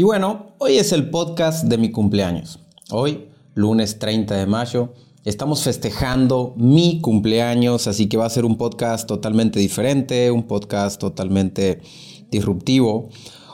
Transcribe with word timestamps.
Y 0.00 0.02
bueno, 0.02 0.54
hoy 0.56 0.78
es 0.78 0.92
el 0.92 1.10
podcast 1.10 1.64
de 1.64 1.76
mi 1.76 1.90
cumpleaños. 1.90 2.58
Hoy, 2.90 3.26
lunes 3.52 3.98
30 3.98 4.34
de 4.34 4.46
mayo, 4.46 4.94
estamos 5.26 5.62
festejando 5.62 6.54
mi 6.56 7.02
cumpleaños, 7.02 7.86
así 7.86 8.08
que 8.08 8.16
va 8.16 8.24
a 8.24 8.30
ser 8.30 8.46
un 8.46 8.56
podcast 8.56 9.06
totalmente 9.06 9.60
diferente, 9.60 10.30
un 10.30 10.44
podcast 10.44 10.98
totalmente 10.98 11.82
disruptivo. 12.30 13.10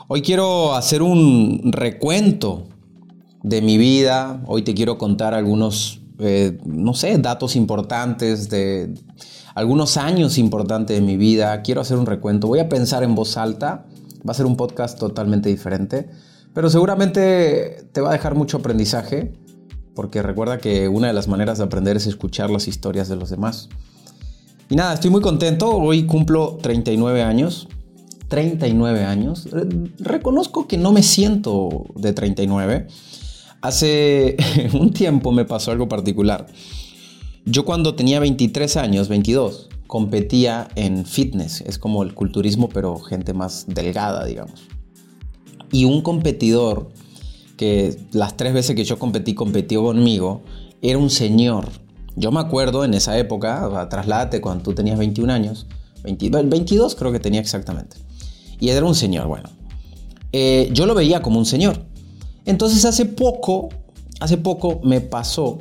Hoy 0.07 0.21
quiero 0.21 0.73
hacer 0.73 1.01
un 1.01 1.69
recuento 1.73 2.69
de 3.43 3.61
mi 3.61 3.77
vida. 3.77 4.41
Hoy 4.47 4.61
te 4.61 4.73
quiero 4.73 4.97
contar 4.97 5.33
algunos, 5.33 5.99
eh, 6.19 6.57
no 6.63 6.93
sé, 6.93 7.17
datos 7.17 7.57
importantes 7.57 8.49
de 8.49 8.93
algunos 9.53 9.97
años 9.97 10.37
importantes 10.37 10.95
de 10.95 11.05
mi 11.05 11.17
vida. 11.17 11.61
Quiero 11.61 11.81
hacer 11.81 11.97
un 11.97 12.05
recuento. 12.05 12.47
Voy 12.47 12.59
a 12.59 12.69
pensar 12.69 13.03
en 13.03 13.15
voz 13.15 13.35
alta. 13.35 13.85
Va 14.25 14.31
a 14.31 14.33
ser 14.33 14.45
un 14.45 14.55
podcast 14.55 14.97
totalmente 14.97 15.49
diferente. 15.49 16.09
Pero 16.57 16.71
seguramente 16.71 17.87
te 17.91 18.01
va 18.01 18.09
a 18.09 18.13
dejar 18.13 18.33
mucho 18.33 18.57
aprendizaje, 18.57 19.31
porque 19.93 20.23
recuerda 20.23 20.57
que 20.57 20.87
una 20.87 21.05
de 21.05 21.13
las 21.13 21.27
maneras 21.27 21.59
de 21.59 21.65
aprender 21.65 21.97
es 21.97 22.07
escuchar 22.07 22.49
las 22.49 22.67
historias 22.67 23.07
de 23.07 23.15
los 23.15 23.29
demás. 23.29 23.69
Y 24.67 24.75
nada, 24.75 24.95
estoy 24.95 25.11
muy 25.11 25.21
contento, 25.21 25.69
hoy 25.69 26.07
cumplo 26.07 26.57
39 26.59 27.21
años. 27.21 27.67
39 28.29 29.03
años. 29.05 29.47
Reconozco 29.99 30.67
que 30.67 30.79
no 30.79 30.91
me 30.91 31.03
siento 31.03 31.85
de 31.93 32.13
39. 32.13 32.87
Hace 33.61 34.35
un 34.73 34.93
tiempo 34.93 35.31
me 35.31 35.45
pasó 35.45 35.69
algo 35.69 35.87
particular. 35.87 36.47
Yo 37.45 37.65
cuando 37.65 37.93
tenía 37.93 38.19
23 38.19 38.77
años, 38.77 39.09
22, 39.09 39.69
competía 39.85 40.69
en 40.73 41.05
fitness. 41.05 41.61
Es 41.61 41.77
como 41.77 42.01
el 42.01 42.15
culturismo, 42.15 42.67
pero 42.67 42.97
gente 42.97 43.35
más 43.35 43.65
delgada, 43.67 44.25
digamos 44.25 44.67
y 45.71 45.85
un 45.85 46.01
competidor 46.01 46.89
que 47.57 47.97
las 48.11 48.37
tres 48.37 48.53
veces 48.53 48.75
que 48.75 48.85
yo 48.85 48.99
competí 48.99 49.33
competió 49.33 49.83
conmigo, 49.83 50.41
era 50.81 50.97
un 50.97 51.09
señor. 51.09 51.69
Yo 52.15 52.31
me 52.31 52.39
acuerdo 52.39 52.85
en 52.85 52.93
esa 52.93 53.17
época, 53.17 53.87
trasládate 53.89 54.41
cuando 54.41 54.63
tú 54.63 54.73
tenías 54.73 54.97
21 54.97 55.33
años, 55.33 55.67
22 56.03 56.95
creo 56.95 57.11
que 57.11 57.19
tenía 57.19 57.41
exactamente. 57.41 57.97
Y 58.59 58.69
era 58.69 58.85
un 58.85 58.95
señor, 58.95 59.27
bueno. 59.27 59.49
Eh, 60.31 60.69
yo 60.71 60.85
lo 60.85 60.95
veía 60.95 61.21
como 61.21 61.39
un 61.39 61.45
señor. 61.45 61.85
Entonces 62.45 62.85
hace 62.85 63.05
poco, 63.05 63.69
hace 64.19 64.37
poco 64.37 64.79
me 64.83 65.01
pasó 65.01 65.59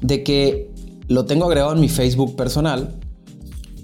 de 0.00 0.22
que 0.22 0.70
lo 1.08 1.24
tengo 1.24 1.46
agregado 1.46 1.72
en 1.72 1.80
mi 1.80 1.88
Facebook 1.88 2.36
personal 2.36 2.94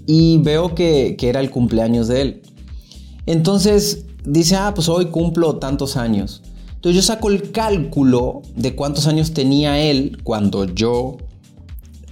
y 0.05 0.37
veo 0.39 0.75
que, 0.75 1.15
que 1.17 1.29
era 1.29 1.39
el 1.39 1.49
cumpleaños 1.49 2.07
de 2.07 2.21
él. 2.21 2.41
Entonces 3.25 4.05
dice, 4.25 4.55
ah, 4.55 4.73
pues 4.73 4.89
hoy 4.89 5.05
cumplo 5.07 5.57
tantos 5.57 5.97
años. 5.97 6.41
Entonces 6.75 6.95
yo 6.95 7.01
saco 7.01 7.29
el 7.29 7.51
cálculo 7.51 8.41
de 8.55 8.75
cuántos 8.75 9.07
años 9.07 9.33
tenía 9.33 9.79
él 9.79 10.19
cuando 10.23 10.65
yo 10.65 11.17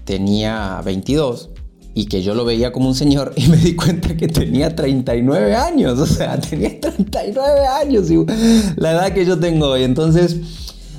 tenía 0.03 0.81
22 0.83 1.49
y 1.93 2.05
que 2.05 2.23
yo 2.23 2.33
lo 2.33 2.43
veía 2.43 2.71
como 2.71 2.87
un 2.87 2.95
señor 2.95 3.33
y 3.37 3.47
me 3.47 3.57
di 3.57 3.75
cuenta 3.75 4.17
que 4.17 4.27
tenía 4.27 4.75
39 4.75 5.55
años, 5.55 5.99
o 5.99 6.05
sea, 6.05 6.39
tenía 6.39 6.79
39 6.79 7.67
años, 7.67 8.09
y 8.09 8.25
la 8.75 8.91
edad 8.91 9.13
que 9.13 9.25
yo 9.25 9.39
tengo 9.39 9.67
hoy. 9.67 9.83
Entonces, 9.83 10.37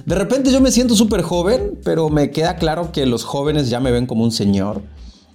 de 0.07 0.15
repente 0.15 0.53
yo 0.53 0.61
me 0.61 0.71
siento 0.71 0.95
súper 0.95 1.23
joven, 1.23 1.79
pero 1.85 2.11
me 2.11 2.31
queda 2.31 2.57
claro 2.57 2.93
que 2.93 3.07
los 3.07 3.25
jóvenes 3.25 3.71
ya 3.71 3.81
me 3.81 3.91
ven 3.91 4.07
como 4.07 4.23
un 4.23 4.33
señor, 4.33 4.83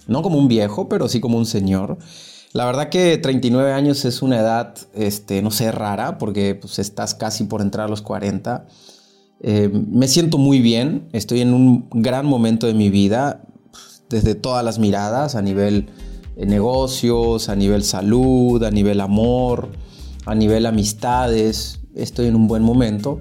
no 0.06 0.22
como 0.22 0.38
un 0.38 0.48
viejo, 0.48 0.88
pero 0.88 1.08
sí 1.08 1.20
como 1.20 1.36
un 1.36 1.46
señor. 1.46 1.98
La 2.52 2.64
verdad 2.64 2.88
que 2.88 3.16
39 3.16 3.72
años 3.72 4.04
es 4.04 4.22
una 4.22 4.40
edad, 4.40 4.74
este, 4.94 5.40
no 5.40 5.52
sé, 5.52 5.70
rara, 5.70 6.18
porque 6.18 6.56
pues, 6.56 6.80
estás 6.80 7.14
casi 7.14 7.44
por 7.44 7.60
entrar 7.60 7.86
a 7.86 7.88
los 7.88 8.02
40. 8.02 8.66
Eh, 9.42 9.70
me 9.72 10.08
siento 10.08 10.36
muy 10.36 10.58
bien, 10.58 11.08
estoy 11.12 11.42
en 11.42 11.54
un 11.54 11.88
gran 11.90 12.26
momento 12.26 12.66
de 12.66 12.74
mi 12.74 12.90
vida, 12.90 13.42
desde 14.08 14.34
todas 14.34 14.64
las 14.64 14.80
miradas, 14.80 15.36
a 15.36 15.42
nivel 15.42 15.90
eh, 16.36 16.44
negocios, 16.44 17.48
a 17.48 17.54
nivel 17.54 17.84
salud, 17.84 18.62
a 18.64 18.72
nivel 18.72 19.00
amor, 19.00 19.68
a 20.26 20.34
nivel 20.34 20.66
amistades, 20.66 21.78
estoy 21.94 22.26
en 22.26 22.34
un 22.34 22.48
buen 22.48 22.64
momento. 22.64 23.20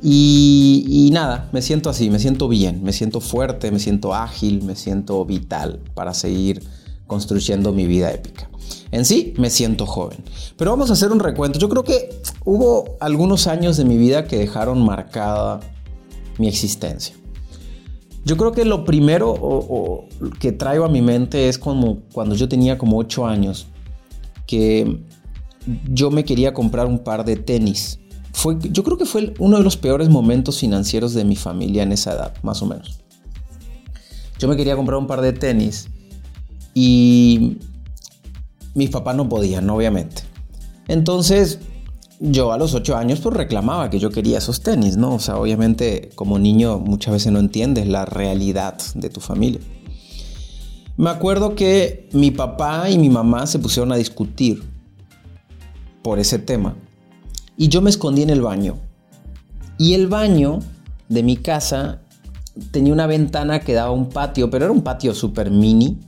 Y, 0.00 0.84
y, 0.88 1.10
nada, 1.10 1.48
me 1.52 1.62
siento 1.62 1.90
así, 1.90 2.10
me 2.10 2.20
siento 2.20 2.48
bien, 2.48 2.82
me 2.84 2.92
siento 2.92 3.20
fuerte, 3.20 3.72
me 3.72 3.80
siento 3.80 4.14
ágil, 4.14 4.62
me 4.62 4.76
siento 4.76 5.24
vital 5.24 5.80
para 5.94 6.14
seguir 6.14 6.62
construyendo 7.06 7.72
mi 7.72 7.86
vida 7.86 8.12
épica. 8.12 8.51
En 8.92 9.06
sí, 9.06 9.32
me 9.38 9.50
siento 9.50 9.86
joven. 9.86 10.18
Pero 10.56 10.70
vamos 10.70 10.90
a 10.90 10.92
hacer 10.92 11.10
un 11.10 11.18
recuento. 11.18 11.58
Yo 11.58 11.68
creo 11.68 11.82
que 11.82 12.10
hubo 12.44 12.96
algunos 13.00 13.46
años 13.46 13.78
de 13.78 13.84
mi 13.84 13.96
vida 13.96 14.26
que 14.26 14.36
dejaron 14.36 14.84
marcada 14.84 15.60
mi 16.38 16.46
existencia. 16.46 17.16
Yo 18.24 18.36
creo 18.36 18.52
que 18.52 18.64
lo 18.64 18.84
primero 18.84 20.06
que 20.38 20.52
traigo 20.52 20.84
a 20.84 20.88
mi 20.88 21.02
mente 21.02 21.48
es 21.48 21.58
como 21.58 22.00
cuando 22.12 22.34
yo 22.34 22.48
tenía 22.48 22.78
como 22.78 22.98
8 22.98 23.26
años, 23.26 23.66
que 24.46 25.00
yo 25.90 26.10
me 26.10 26.24
quería 26.24 26.52
comprar 26.52 26.86
un 26.86 27.00
par 27.00 27.24
de 27.24 27.36
tenis. 27.36 27.98
Fue, 28.32 28.56
yo 28.60 28.84
creo 28.84 28.98
que 28.98 29.06
fue 29.06 29.34
uno 29.38 29.56
de 29.56 29.64
los 29.64 29.76
peores 29.76 30.08
momentos 30.08 30.58
financieros 30.58 31.14
de 31.14 31.24
mi 31.24 31.36
familia 31.36 31.82
en 31.82 31.92
esa 31.92 32.12
edad, 32.12 32.34
más 32.42 32.62
o 32.62 32.66
menos. 32.66 33.00
Yo 34.38 34.48
me 34.48 34.56
quería 34.56 34.76
comprar 34.76 34.98
un 34.98 35.06
par 35.06 35.20
de 35.20 35.32
tenis 35.32 35.88
y 36.74 37.58
mis 38.74 38.90
papás 38.90 39.16
no 39.16 39.28
podían, 39.28 39.68
obviamente. 39.70 40.22
Entonces, 40.88 41.60
yo 42.20 42.52
a 42.52 42.58
los 42.58 42.74
8 42.74 42.96
años 42.96 43.20
pues 43.20 43.36
reclamaba 43.36 43.90
que 43.90 43.98
yo 43.98 44.10
quería 44.10 44.38
esos 44.38 44.62
tenis, 44.62 44.96
¿no? 44.96 45.14
O 45.14 45.18
sea, 45.18 45.36
obviamente 45.38 46.10
como 46.14 46.38
niño 46.38 46.78
muchas 46.78 47.14
veces 47.14 47.32
no 47.32 47.40
entiendes 47.40 47.88
la 47.88 48.04
realidad 48.04 48.78
de 48.94 49.10
tu 49.10 49.20
familia. 49.20 49.60
Me 50.96 51.10
acuerdo 51.10 51.54
que 51.54 52.08
mi 52.12 52.30
papá 52.30 52.90
y 52.90 52.98
mi 52.98 53.10
mamá 53.10 53.46
se 53.46 53.58
pusieron 53.58 53.92
a 53.92 53.96
discutir 53.96 54.62
por 56.02 56.18
ese 56.18 56.38
tema. 56.38 56.76
Y 57.56 57.68
yo 57.68 57.82
me 57.82 57.90
escondí 57.90 58.22
en 58.22 58.30
el 58.30 58.42
baño. 58.42 58.76
Y 59.78 59.94
el 59.94 60.06
baño 60.06 60.60
de 61.08 61.22
mi 61.22 61.36
casa 61.36 62.02
tenía 62.70 62.92
una 62.92 63.06
ventana 63.06 63.60
que 63.60 63.72
daba 63.72 63.88
a 63.88 63.92
un 63.92 64.10
patio, 64.10 64.48
pero 64.50 64.66
era 64.66 64.72
un 64.72 64.82
patio 64.82 65.14
súper 65.14 65.50
mini 65.50 65.98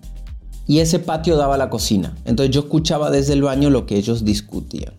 y 0.67 0.79
ese 0.79 0.99
patio 0.99 1.37
daba 1.37 1.55
a 1.55 1.59
la 1.59 1.71
cocina. 1.71 2.15
Entonces 2.25 2.55
yo 2.55 2.63
escuchaba 2.63 3.11
desde 3.11 3.35
el 3.35 3.43
baño 3.43 3.71
lo 3.71 3.87
que 3.87 3.97
ellos 3.97 4.25
discutían. 4.25 4.95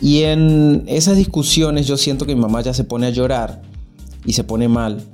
Y 0.00 0.22
en 0.22 0.84
esas 0.86 1.16
discusiones 1.16 1.86
yo 1.86 1.96
siento 1.96 2.26
que 2.26 2.34
mi 2.34 2.40
mamá 2.40 2.62
ya 2.62 2.72
se 2.72 2.84
pone 2.84 3.06
a 3.06 3.10
llorar 3.10 3.62
y 4.24 4.32
se 4.32 4.44
pone 4.44 4.68
mal. 4.68 5.04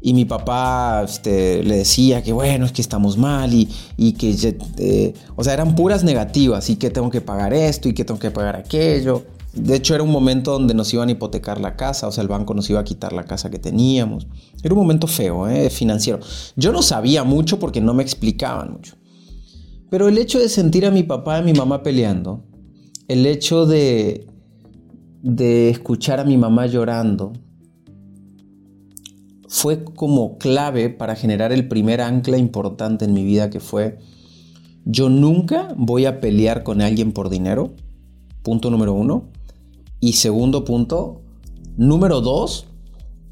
Y 0.00 0.14
mi 0.14 0.24
papá 0.24 1.02
este, 1.04 1.62
le 1.62 1.78
decía 1.78 2.22
que 2.22 2.32
bueno, 2.32 2.64
es 2.64 2.72
que 2.72 2.82
estamos 2.82 3.18
mal 3.18 3.52
y, 3.52 4.12
que, 4.12 4.56
eh, 4.78 5.14
o 5.34 5.42
sea, 5.42 5.54
eran 5.54 5.74
puras 5.74 6.04
negativas 6.04 6.70
y 6.70 6.76
que 6.76 6.90
tengo 6.90 7.10
que 7.10 7.20
pagar 7.20 7.52
esto 7.52 7.88
y 7.88 7.94
que 7.94 8.04
tengo 8.04 8.20
que 8.20 8.30
pagar 8.30 8.56
aquello. 8.56 9.24
De 9.56 9.74
hecho, 9.74 9.94
era 9.94 10.04
un 10.04 10.10
momento 10.10 10.52
donde 10.52 10.74
nos 10.74 10.92
iban 10.92 11.08
a 11.08 11.12
hipotecar 11.12 11.60
la 11.60 11.76
casa, 11.76 12.06
o 12.06 12.12
sea, 12.12 12.22
el 12.22 12.28
banco 12.28 12.52
nos 12.52 12.68
iba 12.68 12.78
a 12.78 12.84
quitar 12.84 13.12
la 13.12 13.24
casa 13.24 13.50
que 13.50 13.58
teníamos. 13.58 14.26
Era 14.62 14.74
un 14.74 14.80
momento 14.80 15.06
feo, 15.06 15.48
¿eh? 15.48 15.70
financiero. 15.70 16.20
Yo 16.56 16.72
no 16.72 16.82
sabía 16.82 17.24
mucho 17.24 17.58
porque 17.58 17.80
no 17.80 17.94
me 17.94 18.02
explicaban 18.02 18.72
mucho. 18.72 18.96
Pero 19.88 20.08
el 20.08 20.18
hecho 20.18 20.38
de 20.38 20.48
sentir 20.50 20.84
a 20.84 20.90
mi 20.90 21.04
papá 21.04 21.36
y 21.36 21.40
a 21.40 21.44
mi 21.44 21.54
mamá 21.54 21.82
peleando, 21.82 22.44
el 23.08 23.24
hecho 23.24 23.64
de, 23.66 24.26
de 25.22 25.70
escuchar 25.70 26.20
a 26.20 26.24
mi 26.24 26.36
mamá 26.36 26.66
llorando, 26.66 27.32
fue 29.48 29.84
como 29.84 30.36
clave 30.38 30.90
para 30.90 31.14
generar 31.14 31.52
el 31.52 31.66
primer 31.66 32.00
ancla 32.00 32.36
importante 32.36 33.04
en 33.04 33.14
mi 33.14 33.24
vida 33.24 33.48
que 33.48 33.60
fue, 33.60 33.98
yo 34.84 35.08
nunca 35.08 35.68
voy 35.76 36.04
a 36.04 36.20
pelear 36.20 36.62
con 36.62 36.82
alguien 36.82 37.12
por 37.12 37.30
dinero, 37.30 37.74
punto 38.42 38.70
número 38.70 38.92
uno. 38.92 39.30
Y 40.00 40.14
segundo 40.14 40.64
punto, 40.64 41.22
número 41.76 42.20
dos, 42.20 42.66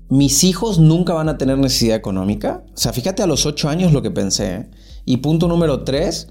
mis 0.09 0.44
hijos 0.44 0.79
nunca 0.79 1.15
van 1.15 1.29
a 1.29 1.39
tener 1.39 1.59
necesidad 1.59 1.97
económica. 1.97 2.65
O 2.75 2.77
sea, 2.77 2.93
fíjate 2.93 3.23
a 3.23 3.27
los 3.27 3.47
ocho 3.47 3.69
años 3.69 3.93
lo 3.93 4.03
que 4.03 4.11
pensé. 4.11 4.55
¿eh? 4.55 4.71
Y 5.05 5.19
punto 5.19 5.49
número 5.49 5.85
tres, 5.85 6.29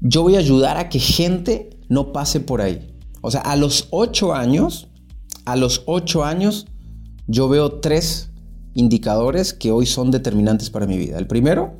yo 0.00 0.22
voy 0.22 0.36
a 0.36 0.38
ayudar 0.38 0.76
a 0.76 0.88
que 0.88 0.98
gente 0.98 1.70
no 1.88 2.12
pase 2.12 2.40
por 2.40 2.60
ahí. 2.60 2.94
O 3.20 3.30
sea, 3.30 3.40
a 3.40 3.56
los 3.56 3.88
ocho 3.90 4.34
años, 4.34 4.88
a 5.44 5.56
los 5.56 5.82
ocho 5.86 6.24
años, 6.24 6.66
yo 7.26 7.48
veo 7.48 7.80
tres 7.80 8.30
indicadores 8.74 9.54
que 9.54 9.70
hoy 9.70 9.86
son 9.86 10.10
determinantes 10.10 10.70
para 10.70 10.86
mi 10.86 10.98
vida. 10.98 11.18
El 11.18 11.26
primero, 11.26 11.74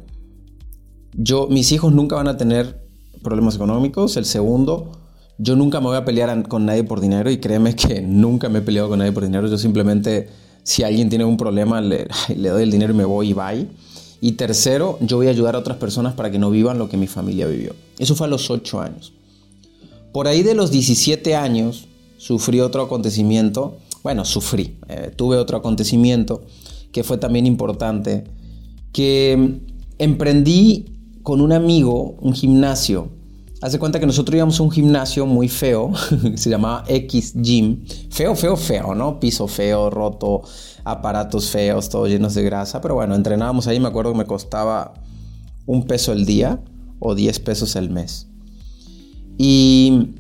yo, 1.12 1.49
mis 1.49 1.72
hijos 1.72 1.93
nunca 1.93 2.16
van 2.16 2.28
a 2.28 2.37
tener 2.37 2.82
problemas 3.22 3.56
económicos. 3.56 4.16
El 4.16 4.25
segundo, 4.25 4.93
yo 5.38 5.56
nunca 5.56 5.81
me 5.81 5.86
voy 5.86 5.96
a 5.96 6.04
pelear 6.04 6.46
con 6.48 6.66
nadie 6.66 6.84
por 6.84 7.00
dinero 7.00 7.31
y 7.31 7.38
créeme 7.38 7.75
que 7.75 8.00
nunca 8.06 8.48
me 8.48 8.60
he 8.60 8.62
peleado 8.62 8.88
con 8.88 8.98
nadie 8.98 9.12
por 9.12 9.25
dinero. 9.25 9.48
Yo 9.48 9.58
simplemente, 9.58 10.28
si 10.62 10.82
alguien 10.82 11.08
tiene 11.08 11.25
un 11.25 11.36
problema, 11.36 11.81
le, 11.81 12.06
doy 12.28 12.62
el 12.62 12.70
dinero 12.70 12.92
y 12.92 12.96
me 12.96 13.04
voy 13.04 13.31
y 13.31 13.32
bye. 13.32 13.66
Y 14.20 14.32
tercero, 14.32 14.98
yo 15.00 15.19
voy 15.19 15.26
a 15.26 15.31
ayudar 15.31 15.54
a 15.54 15.58
otras 15.58 15.76
personas 15.76 16.14
para 16.14 16.31
que 16.31 16.38
no 16.38 16.50
vivan 16.50 16.78
lo 16.78 16.88
que 16.88 16.96
mi 16.96 17.06
familia 17.06 17.46
vivió. 17.46 17.75
Eso 17.98 18.14
fue 18.14 18.26
a 18.26 18.31
los 18.31 18.50
8 18.50 18.81
años. 18.81 19.12
Por 20.12 20.28
ahí 20.28 20.42
de 20.42 20.54
los 20.54 20.70
17 20.70 21.34
años, 21.34 21.88
sufrí 22.16 22.60
otro 22.60 22.82
acontecimiento. 22.82 23.78
Bueno, 24.02 24.25
sufrí. 24.25 24.78
Eh, 24.88 25.12
tuve 25.14 25.37
otro 25.37 25.58
acontecimiento 25.58 26.42
que 26.92 27.04
fue 27.04 27.19
también 27.19 27.46
importante. 27.46 28.25
Que 28.92 29.60
emprendí 29.98 30.87
con 31.22 31.40
un 31.40 31.52
amigo 31.52 32.16
un 32.20 32.32
gimnasio. 32.32 33.08
Hace 33.64 33.78
cuenta 33.78 33.99
que 33.99 34.05
nosotros 34.05 34.37
íbamos 34.37 34.61
a 34.61 34.62
un 34.62 34.70
gimnasio 34.70 35.25
muy 35.25 35.49
feo, 35.49 35.90
se 36.34 36.50
llamaba 36.50 36.84
X 36.87 37.32
Gym. 37.34 37.87
Feo, 38.11 38.34
feo, 38.37 38.58
feo, 38.58 38.94
¿no? 38.94 39.19
Piso 39.19 39.49
feo, 39.49 39.88
roto, 39.88 40.43
aparatos 40.84 41.49
feos, 41.49 41.88
todos 41.88 42.11
llenos 42.11 42.34
de 42.34 42.43
grasa. 42.43 42.82
Pero 42.82 42.96
bueno, 42.96 43.14
entrenábamos 43.14 43.66
ahí, 43.66 43.81
me 43.81 43.88
acuerdo 43.88 44.12
que 44.12 44.19
me 44.19 44.26
costaba 44.26 44.93
un 45.64 45.87
peso 45.87 46.12
el 46.12 46.26
día 46.26 46.61
o 46.99 47.14
10 47.14 47.40
pesos 47.40 47.75
el 47.76 47.88
mes. 47.88 48.28
Y 49.38 50.11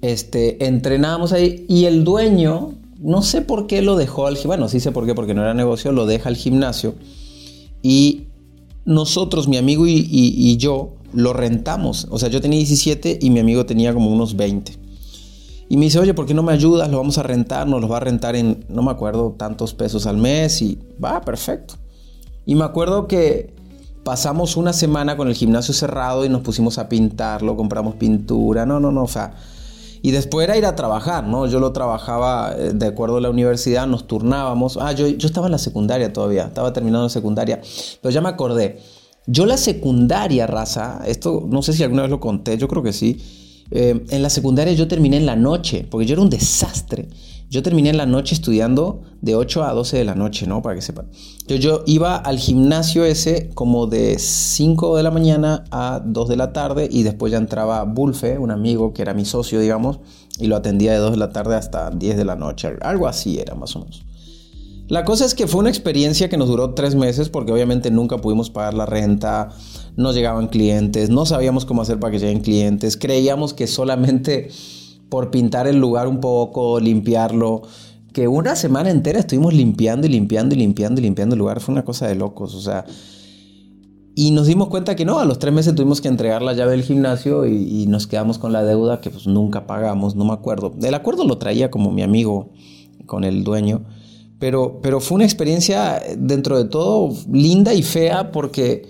este, 0.00 0.66
entrenábamos 0.66 1.32
ahí 1.32 1.64
y 1.68 1.84
el 1.84 2.02
dueño, 2.02 2.72
no 2.98 3.22
sé 3.22 3.42
por 3.42 3.68
qué 3.68 3.82
lo 3.82 3.94
dejó 3.94 4.26
al 4.26 4.32
gimnasio, 4.34 4.48
bueno, 4.48 4.68
sí 4.68 4.80
sé 4.80 4.90
por 4.90 5.06
qué, 5.06 5.14
porque 5.14 5.34
no 5.34 5.42
era 5.42 5.54
negocio, 5.54 5.92
lo 5.92 6.06
deja 6.06 6.28
al 6.28 6.34
gimnasio 6.34 6.96
y 7.82 8.24
nosotros, 8.84 9.46
mi 9.46 9.58
amigo 9.58 9.86
y, 9.86 10.56
yo, 10.56 10.96
lo 11.16 11.32
rentamos. 11.32 12.06
O 12.10 12.18
sea, 12.18 12.28
yo 12.28 12.40
tenía 12.40 12.58
17 12.58 13.18
y 13.20 13.30
mi 13.30 13.40
amigo 13.40 13.66
tenía 13.66 13.92
como 13.92 14.12
unos 14.12 14.36
20. 14.36 14.78
Y 15.68 15.76
me 15.76 15.86
dice, 15.86 15.98
oye, 15.98 16.14
¿por 16.14 16.26
qué 16.26 16.34
no 16.34 16.44
me 16.44 16.52
ayudas? 16.52 16.88
Lo 16.90 16.98
vamos 16.98 17.18
a 17.18 17.24
rentar, 17.24 17.66
nos 17.66 17.80
lo 17.80 17.88
va 17.88 17.96
a 17.96 18.00
rentar 18.00 18.36
en, 18.36 18.64
no 18.68 18.82
me 18.82 18.90
acuerdo, 18.92 19.34
tantos 19.36 19.74
pesos 19.74 20.06
al 20.06 20.18
mes 20.18 20.62
y 20.62 20.78
va, 21.02 21.22
perfecto. 21.22 21.74
Y 22.44 22.54
me 22.54 22.64
acuerdo 22.64 23.08
que 23.08 23.52
pasamos 24.04 24.56
una 24.56 24.72
semana 24.72 25.16
con 25.16 25.26
el 25.26 25.34
gimnasio 25.34 25.74
cerrado 25.74 26.24
y 26.24 26.28
nos 26.28 26.42
pusimos 26.42 26.78
a 26.78 26.88
pintarlo, 26.88 27.56
compramos 27.56 27.96
pintura, 27.96 28.64
no, 28.64 28.78
no, 28.78 28.92
no, 28.92 29.02
o 29.02 29.08
sea, 29.08 29.34
y 30.02 30.12
después 30.12 30.44
era 30.44 30.56
ir 30.56 30.66
a 30.66 30.76
trabajar, 30.76 31.24
¿no? 31.24 31.46
Yo 31.46 31.58
lo 31.58 31.72
trabajaba 31.72 32.54
eh, 32.56 32.72
de 32.72 32.86
acuerdo 32.86 33.16
a 33.16 33.20
la 33.20 33.30
universidad, 33.30 33.88
nos 33.88 34.06
turnábamos. 34.06 34.78
Ah, 34.80 34.92
yo, 34.92 35.08
yo 35.08 35.26
estaba 35.26 35.46
en 35.46 35.52
la 35.52 35.58
secundaria 35.58 36.12
todavía, 36.12 36.44
estaba 36.44 36.72
terminando 36.72 37.04
la 37.04 37.10
secundaria. 37.10 37.60
Pero 38.00 38.12
ya 38.12 38.20
me 38.20 38.28
acordé. 38.28 38.78
Yo 39.26 39.44
la 39.44 39.56
secundaria, 39.56 40.46
raza, 40.46 41.02
esto 41.06 41.44
no 41.48 41.62
sé 41.62 41.72
si 41.72 41.82
alguna 41.82 42.02
vez 42.02 42.10
lo 42.10 42.20
conté, 42.20 42.56
yo 42.58 42.68
creo 42.68 42.82
que 42.82 42.92
sí. 42.92 43.18
Eh, 43.70 44.04
en 44.10 44.22
la 44.22 44.30
secundaria 44.30 44.72
yo 44.72 44.86
terminé 44.86 45.16
en 45.16 45.26
la 45.26 45.34
noche, 45.34 45.86
porque 45.90 46.06
yo 46.06 46.14
era 46.14 46.22
un 46.22 46.30
desastre. 46.30 47.08
Yo 47.48 47.62
terminé 47.62 47.90
en 47.90 47.96
la 47.96 48.06
noche 48.06 48.34
estudiando 48.34 49.02
de 49.20 49.36
8 49.36 49.62
a 49.64 49.72
12 49.72 49.98
de 49.98 50.04
la 50.04 50.16
noche, 50.16 50.48
¿no? 50.48 50.62
Para 50.62 50.74
que 50.74 50.82
sepan. 50.82 51.08
Yo, 51.46 51.56
yo 51.56 51.82
iba 51.86 52.16
al 52.16 52.38
gimnasio 52.38 53.04
ese 53.04 53.50
como 53.54 53.86
de 53.86 54.18
5 54.18 54.96
de 54.96 55.02
la 55.04 55.12
mañana 55.12 55.64
a 55.70 56.02
2 56.04 56.28
de 56.28 56.36
la 56.36 56.52
tarde 56.52 56.88
y 56.90 57.04
después 57.04 57.30
ya 57.30 57.38
entraba 57.38 57.84
Bulfe, 57.84 58.38
un 58.38 58.50
amigo 58.50 58.92
que 58.92 59.02
era 59.02 59.14
mi 59.14 59.24
socio, 59.24 59.60
digamos, 59.60 60.00
y 60.40 60.48
lo 60.48 60.56
atendía 60.56 60.92
de 60.92 60.98
2 60.98 61.12
de 61.12 61.16
la 61.18 61.30
tarde 61.30 61.54
hasta 61.54 61.90
10 61.90 62.16
de 62.16 62.24
la 62.24 62.34
noche. 62.34 62.76
Algo 62.80 63.06
así 63.06 63.38
era 63.38 63.54
más 63.54 63.76
o 63.76 63.80
menos. 63.80 64.04
La 64.88 65.04
cosa 65.04 65.24
es 65.24 65.34
que 65.34 65.48
fue 65.48 65.60
una 65.60 65.68
experiencia 65.68 66.28
que 66.28 66.36
nos 66.36 66.48
duró 66.48 66.74
tres 66.74 66.94
meses 66.94 67.28
porque 67.28 67.52
obviamente 67.52 67.90
nunca 67.90 68.18
pudimos 68.18 68.50
pagar 68.50 68.74
la 68.74 68.86
renta, 68.86 69.48
no 69.96 70.12
llegaban 70.12 70.46
clientes, 70.46 71.10
no 71.10 71.26
sabíamos 71.26 71.64
cómo 71.64 71.82
hacer 71.82 71.98
para 71.98 72.12
que 72.12 72.20
lleguen 72.20 72.40
clientes, 72.40 72.96
creíamos 72.96 73.52
que 73.52 73.66
solamente 73.66 74.48
por 75.08 75.30
pintar 75.30 75.66
el 75.66 75.76
lugar 75.76 76.06
un 76.06 76.20
poco, 76.20 76.78
limpiarlo, 76.78 77.62
que 78.12 78.28
una 78.28 78.54
semana 78.54 78.90
entera 78.90 79.18
estuvimos 79.18 79.54
limpiando 79.54 80.06
y 80.06 80.10
limpiando 80.10 80.54
y 80.54 80.58
limpiando 80.58 81.00
y 81.00 81.04
limpiando 81.04 81.34
el 81.34 81.40
lugar, 81.40 81.60
fue 81.60 81.72
una 81.72 81.84
cosa 81.84 82.06
de 82.06 82.14
locos, 82.14 82.54
o 82.54 82.60
sea, 82.60 82.84
y 84.14 84.30
nos 84.30 84.46
dimos 84.46 84.68
cuenta 84.68 84.96
que 84.96 85.04
no, 85.04 85.18
a 85.18 85.26
los 85.26 85.38
tres 85.38 85.52
meses 85.52 85.74
tuvimos 85.74 86.00
que 86.00 86.08
entregar 86.08 86.40
la 86.40 86.54
llave 86.54 86.70
del 86.70 86.82
gimnasio 86.82 87.44
y, 87.44 87.86
nos 87.86 88.06
quedamos 88.06 88.38
con 88.38 88.52
la 88.52 88.62
deuda 88.64 89.00
que 89.00 89.10
pues 89.10 89.26
nunca 89.26 89.66
pagamos, 89.66 90.16
no 90.16 90.24
me 90.24 90.32
acuerdo. 90.32 90.74
El 90.80 90.94
acuerdo 90.94 91.24
lo 91.24 91.36
traía 91.36 91.70
como 91.70 91.92
mi 91.92 92.02
amigo 92.02 92.50
con 93.04 93.24
el 93.24 93.44
dueño, 93.44 93.84
pero, 94.38 94.80
pero 94.82 95.00
fue 95.00 95.16
una 95.16 95.24
experiencia 95.24 96.02
dentro 96.16 96.58
de 96.58 96.64
todo 96.66 97.14
linda 97.32 97.72
y 97.74 97.82
fea 97.82 98.32
porque 98.32 98.88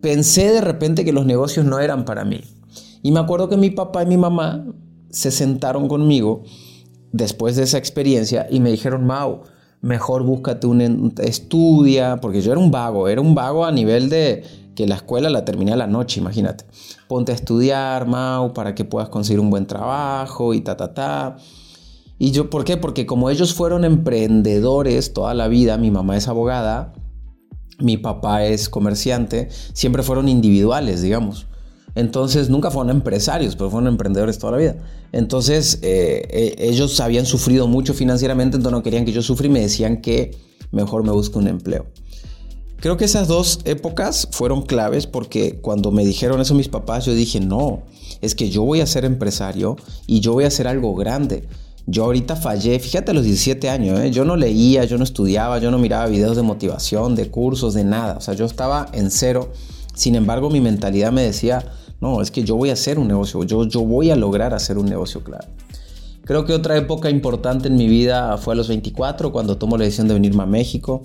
pensé 0.00 0.52
de 0.52 0.60
repente 0.60 1.04
que 1.04 1.12
los 1.12 1.26
negocios 1.26 1.64
no 1.64 1.78
eran 1.78 2.04
para 2.04 2.24
mí. 2.24 2.40
Y 3.02 3.12
me 3.12 3.20
acuerdo 3.20 3.48
que 3.48 3.56
mi 3.56 3.70
papá 3.70 4.02
y 4.02 4.06
mi 4.06 4.16
mamá 4.16 4.66
se 5.10 5.30
sentaron 5.30 5.88
conmigo 5.88 6.42
después 7.12 7.56
de 7.56 7.62
esa 7.62 7.78
experiencia 7.78 8.46
y 8.50 8.60
me 8.60 8.70
dijeron, 8.70 9.06
Mau, 9.06 9.42
mejor 9.80 10.24
búscate 10.24 10.66
un 10.66 11.14
estudia, 11.18 12.18
porque 12.20 12.40
yo 12.42 12.52
era 12.52 12.60
un 12.60 12.70
vago, 12.70 13.08
era 13.08 13.20
un 13.20 13.34
vago 13.34 13.64
a 13.64 13.72
nivel 13.72 14.08
de 14.08 14.44
que 14.74 14.86
la 14.86 14.96
escuela 14.96 15.30
la 15.30 15.44
terminé 15.44 15.72
a 15.72 15.76
la 15.76 15.86
noche, 15.86 16.20
imagínate. 16.20 16.66
Ponte 17.08 17.32
a 17.32 17.34
estudiar, 17.34 18.06
Mau, 18.06 18.52
para 18.52 18.74
que 18.74 18.84
puedas 18.84 19.08
conseguir 19.08 19.40
un 19.40 19.50
buen 19.50 19.66
trabajo 19.66 20.52
y 20.52 20.60
ta, 20.60 20.76
ta, 20.76 20.92
ta. 20.92 21.36
Y 22.18 22.30
yo, 22.30 22.48
¿por 22.48 22.64
qué? 22.64 22.76
Porque 22.76 23.04
como 23.06 23.30
ellos 23.30 23.54
fueron 23.54 23.84
emprendedores 23.84 25.12
toda 25.12 25.34
la 25.34 25.48
vida, 25.48 25.76
mi 25.76 25.90
mamá 25.90 26.16
es 26.16 26.28
abogada, 26.28 26.94
mi 27.78 27.98
papá 27.98 28.44
es 28.44 28.68
comerciante, 28.68 29.48
siempre 29.72 30.02
fueron 30.02 30.28
individuales, 30.28 31.02
digamos. 31.02 31.46
Entonces 31.94 32.50
nunca 32.50 32.70
fueron 32.70 32.90
empresarios, 32.90 33.56
pero 33.56 33.70
fueron 33.70 33.88
emprendedores 33.88 34.38
toda 34.38 34.52
la 34.52 34.58
vida. 34.58 34.76
Entonces 35.12 35.78
eh, 35.82 36.26
eh, 36.30 36.54
ellos 36.58 37.00
habían 37.00 37.26
sufrido 37.26 37.66
mucho 37.68 37.94
financieramente, 37.94 38.56
entonces 38.56 38.76
no 38.76 38.82
querían 38.82 39.04
que 39.04 39.12
yo 39.12 39.22
sufra 39.22 39.46
y 39.46 39.50
me 39.50 39.60
decían 39.60 40.00
que 40.00 40.36
mejor 40.72 41.04
me 41.04 41.12
busque 41.12 41.38
un 41.38 41.48
empleo. 41.48 41.86
Creo 42.80 42.98
que 42.98 43.06
esas 43.06 43.28
dos 43.28 43.60
épocas 43.64 44.28
fueron 44.30 44.62
claves 44.62 45.06
porque 45.06 45.58
cuando 45.60 45.90
me 45.90 46.04
dijeron 46.04 46.40
eso 46.40 46.54
mis 46.54 46.68
papás, 46.68 47.06
yo 47.06 47.14
dije, 47.14 47.40
no, 47.40 47.82
es 48.20 48.34
que 48.34 48.50
yo 48.50 48.62
voy 48.62 48.80
a 48.80 48.86
ser 48.86 49.06
empresario 49.06 49.76
y 50.06 50.20
yo 50.20 50.34
voy 50.34 50.44
a 50.44 50.48
hacer 50.48 50.68
algo 50.68 50.94
grande. 50.94 51.48
Yo 51.88 52.04
ahorita 52.04 52.34
fallé, 52.34 52.80
fíjate 52.80 53.12
a 53.12 53.14
los 53.14 53.24
17 53.24 53.68
años, 53.70 54.00
¿eh? 54.00 54.10
yo 54.10 54.24
no 54.24 54.34
leía, 54.36 54.84
yo 54.84 54.98
no 54.98 55.04
estudiaba, 55.04 55.60
yo 55.60 55.70
no 55.70 55.78
miraba 55.78 56.06
videos 56.06 56.36
de 56.36 56.42
motivación, 56.42 57.14
de 57.14 57.30
cursos, 57.30 57.74
de 57.74 57.84
nada. 57.84 58.16
O 58.16 58.20
sea, 58.20 58.34
yo 58.34 58.44
estaba 58.44 58.86
en 58.92 59.10
cero. 59.10 59.52
Sin 59.94 60.16
embargo, 60.16 60.50
mi 60.50 60.60
mentalidad 60.60 61.12
me 61.12 61.22
decía, 61.22 61.64
no, 62.00 62.20
es 62.20 62.32
que 62.32 62.42
yo 62.42 62.56
voy 62.56 62.70
a 62.70 62.72
hacer 62.72 62.98
un 62.98 63.06
negocio, 63.06 63.44
yo, 63.44 63.64
yo 63.64 63.82
voy 63.82 64.10
a 64.10 64.16
lograr 64.16 64.52
hacer 64.52 64.78
un 64.78 64.86
negocio, 64.86 65.22
claro. 65.22 65.46
Creo 66.24 66.44
que 66.44 66.54
otra 66.54 66.76
época 66.76 67.08
importante 67.08 67.68
en 67.68 67.76
mi 67.76 67.86
vida 67.86 68.36
fue 68.36 68.54
a 68.54 68.56
los 68.56 68.66
24, 68.66 69.30
cuando 69.30 69.58
tomo 69.58 69.78
la 69.78 69.84
decisión 69.84 70.08
de 70.08 70.14
venirme 70.14 70.42
a 70.42 70.46
México. 70.46 71.02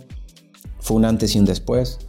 Fue 0.80 0.98
un 0.98 1.06
antes 1.06 1.36
y 1.36 1.40
un 1.40 1.46
después. 1.46 2.00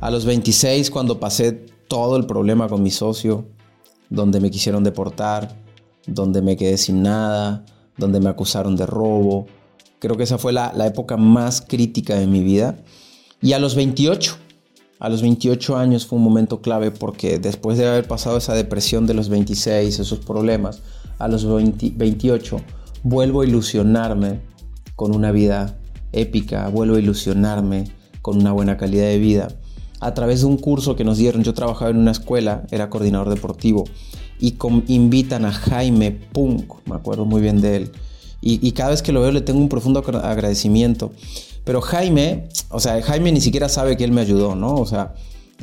A 0.00 0.08
los 0.12 0.24
26, 0.24 0.88
cuando 0.92 1.18
pasé 1.18 1.50
todo 1.88 2.16
el 2.16 2.26
problema 2.26 2.68
con 2.68 2.80
mi 2.80 2.92
socio, 2.92 3.48
donde 4.08 4.38
me 4.38 4.52
quisieron 4.52 4.84
deportar, 4.84 5.56
donde 6.06 6.42
me 6.42 6.56
quedé 6.56 6.76
sin 6.76 7.02
nada, 7.02 7.64
donde 8.00 8.18
me 8.18 8.28
acusaron 8.28 8.74
de 8.74 8.86
robo. 8.86 9.46
Creo 10.00 10.16
que 10.16 10.24
esa 10.24 10.38
fue 10.38 10.52
la, 10.52 10.72
la 10.74 10.86
época 10.86 11.16
más 11.16 11.60
crítica 11.60 12.16
de 12.16 12.26
mi 12.26 12.42
vida. 12.42 12.76
Y 13.40 13.52
a 13.52 13.60
los 13.60 13.76
28, 13.76 14.36
a 14.98 15.08
los 15.08 15.22
28 15.22 15.76
años 15.76 16.06
fue 16.06 16.18
un 16.18 16.24
momento 16.24 16.60
clave 16.60 16.90
porque 16.90 17.38
después 17.38 17.78
de 17.78 17.86
haber 17.86 18.08
pasado 18.08 18.36
esa 18.36 18.54
depresión 18.54 19.06
de 19.06 19.14
los 19.14 19.28
26, 19.28 19.98
esos 19.98 20.18
problemas, 20.18 20.82
a 21.18 21.28
los 21.28 21.46
28 21.46 22.60
vuelvo 23.02 23.40
a 23.40 23.46
ilusionarme 23.46 24.40
con 24.96 25.14
una 25.14 25.32
vida 25.32 25.78
épica, 26.12 26.68
vuelvo 26.68 26.96
a 26.96 27.00
ilusionarme 27.00 27.84
con 28.22 28.36
una 28.38 28.52
buena 28.52 28.76
calidad 28.76 29.06
de 29.06 29.18
vida. 29.18 29.48
A 30.00 30.14
través 30.14 30.40
de 30.40 30.46
un 30.46 30.56
curso 30.56 30.96
que 30.96 31.04
nos 31.04 31.18
dieron, 31.18 31.42
yo 31.44 31.54
trabajaba 31.54 31.90
en 31.90 31.98
una 31.98 32.10
escuela, 32.10 32.66
era 32.70 32.90
coordinador 32.90 33.28
deportivo, 33.28 33.84
y 34.40 34.56
invitan 34.88 35.44
a 35.44 35.52
Jaime 35.52 36.10
Punk, 36.10 36.72
me 36.86 36.96
acuerdo 36.96 37.24
muy 37.24 37.40
bien 37.40 37.60
de 37.60 37.76
él, 37.76 37.92
y, 38.40 38.66
y 38.66 38.72
cada 38.72 38.90
vez 38.90 39.02
que 39.02 39.12
lo 39.12 39.20
veo 39.20 39.32
le 39.32 39.42
tengo 39.42 39.60
un 39.60 39.68
profundo 39.68 40.02
agradecimiento 40.22 41.12
pero 41.64 41.80
Jaime, 41.80 42.48
o 42.70 42.80
sea, 42.80 43.00
Jaime 43.02 43.32
ni 43.32 43.40
siquiera 43.40 43.68
sabe 43.68 43.96
que 43.96 44.04
él 44.04 44.12
me 44.12 44.20
ayudó, 44.20 44.54
¿no? 44.54 44.74
O 44.74 44.86
sea, 44.86 45.14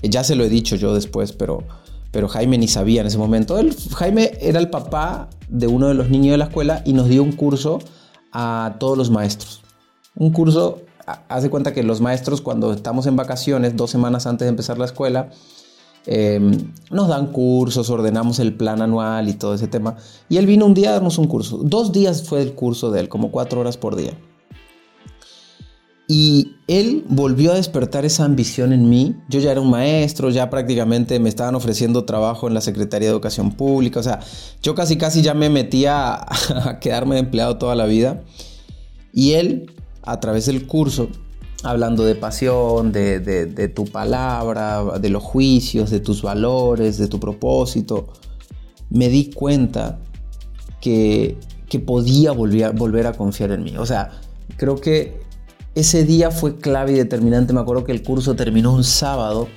ya 0.03 0.24
se 0.24 0.36
lo 0.36 0.43
he 0.43 0.50
dicho 0.50 0.75
yo 0.75 0.93
después, 0.93 1.34
pero, 1.34 1.63
pero 2.12 2.27
Jaime 2.27 2.57
ni 2.57 2.67
sabía 2.67 3.01
en 3.01 3.07
ese 3.07 3.17
momento. 3.17 3.60
Jaime 3.96 4.31
era 4.39 4.60
el 4.60 4.69
papá 4.69 5.29
de 5.50 5.67
uno 5.67 5.88
de 5.88 5.96
los 5.96 6.10
niños 6.10 6.31
de 6.31 6.38
la 6.38 6.46
escuela 6.46 6.81
y 6.86 6.93
nos 6.93 7.10
dio 7.10 7.24
un 7.24 7.31
curso 7.31 7.79
a 8.31 8.75
todos 8.79 8.98
los 8.98 9.10
maestros. 9.10 9.62
Un 10.15 10.31
curso, 10.31 10.81
hace 11.29 11.50
cuenta 11.50 11.74
que 11.74 11.84
los 11.84 12.00
maestros 12.00 12.41
cuando 12.41 12.72
estamos 12.74 13.07
en 13.07 13.15
vacaciones, 13.15 13.75
dos 13.75 13.89
semanas 13.89 14.27
antes 14.27 14.46
de 14.46 14.50
empezar 14.50 14.77
la 14.77 14.86
escuela, 14.86 15.29
em, 16.08 16.72
nos 16.90 17.08
dan 17.08 17.28
cursos, 17.28 17.90
ordenamos 17.90 18.40
el 18.40 18.56
plan 18.56 18.82
anual 18.82 19.30
y 19.30 19.34
todo 19.34 19.54
ese 19.54 19.68
tema. 19.68 19.96
Y 20.30 20.38
él 20.38 20.46
vino 20.46 20.66
un 20.66 20.74
día 20.74 20.90
a 20.90 20.94
darnos 20.94 21.18
un 21.18 21.28
curso. 21.28 21.60
Dos 21.64 21.92
días 21.92 22.24
fue 22.24 22.42
el 22.42 22.54
curso 22.54 22.90
de 22.90 23.02
él, 23.02 23.10
como 23.10 23.30
cuatro 23.30 23.60
horas 23.60 23.78
por 23.78 23.96
día. 23.96 24.14
Y 26.10 26.56
él 26.68 27.04
volvió 27.10 27.52
a 27.52 27.56
despertar 27.56 28.06
esa 28.06 28.24
ambición 28.24 28.72
en 28.72 28.90
mí. 28.90 29.18
Yo 29.28 29.42
ya 29.42 29.52
era 29.52 29.60
un 29.60 29.70
maestro, 29.70 30.30
ya 30.30 30.50
prácticamente 30.50 31.20
me 31.20 31.28
estaban 31.28 31.54
ofreciendo 31.54 32.06
trabajo 32.06 32.48
en 32.48 32.54
la 32.54 32.62
Secretaría 32.62 33.10
de 33.10 33.14
Educación 33.14 33.52
Pública. 33.52 34.00
O 34.00 34.04
sea, 34.04 34.22
yo 34.64 34.74
casi 34.74 34.98
casi 34.98 35.22
ya 35.22 35.34
me 35.34 35.50
metía 35.50 36.14
a, 36.66 36.80
quedarme 36.80 37.16
de 37.16 37.22
empleado 37.22 37.58
toda 37.58 37.76
la 37.76 37.86
vida. 37.86 38.24
Y 39.12 39.34
él, 39.34 39.74
a 40.04 40.22
través 40.22 40.46
del 40.46 40.66
curso, 40.66 41.10
hablando 41.64 42.06
de 42.06 42.16
pasión, 42.16 42.92
de, 42.92 43.20
de 43.20 43.68
tu 43.68 43.86
palabra, 43.86 45.00
de 45.00 45.10
los 45.10 45.24
juicios, 45.24 45.90
de 45.90 46.00
tus 46.00 46.22
valores, 46.22 46.98
de 46.98 47.08
tu 47.08 47.20
propósito, 47.20 48.08
me 48.90 49.10
di 49.10 49.32
cuenta 49.32 50.00
que, 50.80 51.38
que 51.70 51.80
podía 51.80 52.32
volver, 52.32 52.74
volver 52.74 53.08
a 53.08 53.14
confiar 53.14 53.52
en 53.52 53.64
mí. 53.64 53.78
O 53.78 53.86
sea, 53.86 54.12
creo 54.58 54.80
que 54.80 55.20
ese 55.76 56.04
día 56.04 56.32
fue 56.32 56.58
clave 56.58 56.94
y 56.94 56.96
determinante. 56.96 57.54
Me 57.54 57.60
acuerdo 57.60 57.84
que 57.84 57.92
el 57.92 58.04
curso 58.04 58.36
terminó 58.36 58.74
un 58.74 58.84
sábado 58.84 59.48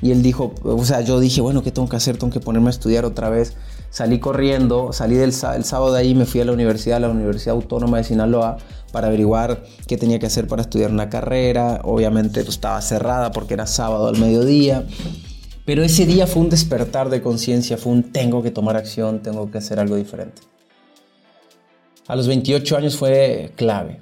y 0.00 0.12
él 0.12 0.22
dijo, 0.22 0.54
o 0.62 0.84
sea, 0.84 1.00
yo 1.02 1.20
dije, 1.20 1.40
bueno, 1.40 1.62
¿qué 1.62 1.72
tengo 1.72 1.88
que 1.88 1.96
hacer? 1.96 2.18
Tengo 2.18 2.32
que 2.32 2.40
ponerme 2.40 2.68
a 2.68 2.70
estudiar 2.70 3.04
otra 3.04 3.28
vez. 3.30 3.54
Salí 3.90 4.20
corriendo, 4.20 4.92
salí 4.92 5.16
del 5.16 5.30
el 5.30 5.64
sábado 5.64 5.92
de 5.92 6.00
ahí, 6.00 6.14
me 6.14 6.26
fui 6.26 6.40
a 6.40 6.44
la 6.44 6.52
universidad, 6.52 6.98
a 6.98 7.00
la 7.00 7.08
Universidad 7.08 7.54
Autónoma 7.54 7.96
de 7.98 8.04
Sinaloa, 8.04 8.58
para 8.92 9.08
averiguar 9.08 9.64
qué 9.86 9.96
tenía 9.96 10.18
que 10.18 10.26
hacer 10.26 10.46
para 10.46 10.62
estudiar 10.62 10.90
una 10.90 11.08
carrera. 11.08 11.80
Obviamente 11.84 12.40
pues, 12.40 12.56
estaba 12.56 12.80
cerrada 12.80 13.32
porque 13.32 13.54
era 13.54 13.66
sábado 13.66 14.08
al 14.08 14.18
mediodía. 14.18 14.84
Pero 15.64 15.82
ese 15.82 16.06
día 16.06 16.26
fue 16.26 16.42
un 16.42 16.48
despertar 16.48 17.10
de 17.10 17.20
conciencia, 17.20 17.76
fue 17.76 17.92
un 17.92 18.12
tengo 18.12 18.42
que 18.42 18.50
tomar 18.50 18.76
acción, 18.76 19.20
tengo 19.22 19.50
que 19.50 19.58
hacer 19.58 19.78
algo 19.78 19.96
diferente. 19.96 20.42
A 22.06 22.16
los 22.16 22.26
28 22.26 22.76
años 22.78 22.96
fue 22.96 23.52
clave. 23.54 24.00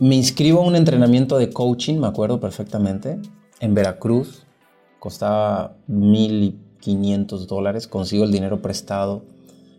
Me 0.00 0.16
inscribo 0.16 0.62
a 0.62 0.66
un 0.66 0.74
entrenamiento 0.74 1.36
de 1.36 1.50
coaching, 1.50 1.98
me 1.98 2.06
acuerdo 2.06 2.40
perfectamente, 2.40 3.20
en 3.60 3.74
Veracruz. 3.74 4.46
Costaba 4.98 5.76
1.500 5.88 7.46
dólares. 7.46 7.86
Consigo 7.86 8.24
el 8.24 8.32
dinero 8.32 8.62
prestado. 8.62 9.24